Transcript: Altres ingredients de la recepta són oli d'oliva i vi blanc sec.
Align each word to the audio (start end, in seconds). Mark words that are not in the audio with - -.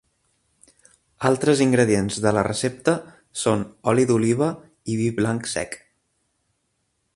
Altres 1.29 1.59
ingredients 1.65 2.17
de 2.23 2.31
la 2.37 2.45
recepta 2.47 2.95
són 3.43 3.63
oli 3.93 4.09
d'oliva 4.13 4.49
i 4.95 4.99
vi 5.03 5.13
blanc 5.21 5.53
sec. 5.55 5.81